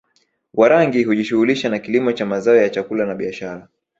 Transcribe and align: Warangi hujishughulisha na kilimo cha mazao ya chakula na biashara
Warangi 0.53 1.03
hujishughulisha 1.03 1.69
na 1.69 1.79
kilimo 1.79 2.11
cha 2.13 2.25
mazao 2.25 2.55
ya 2.55 2.69
chakula 2.69 3.05
na 3.05 3.15
biashara 3.15 3.67